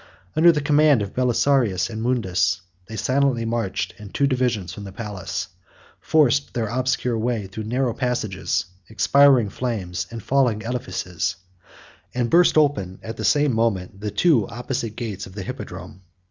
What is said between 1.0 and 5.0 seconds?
of Belisarius and Mundus, they silently marched in two divisions from the